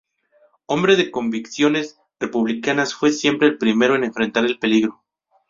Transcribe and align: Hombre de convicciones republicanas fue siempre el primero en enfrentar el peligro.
Hombre 0.65 0.95
de 0.95 1.11
convicciones 1.11 1.99
republicanas 2.19 2.95
fue 2.95 3.11
siempre 3.11 3.47
el 3.49 3.59
primero 3.59 3.93
en 3.95 4.03
enfrentar 4.03 4.45
el 4.45 4.57
peligro. 4.57 5.03